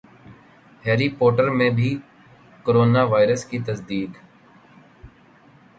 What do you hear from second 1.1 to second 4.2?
Potter میں بھی corona virus کی تصدیق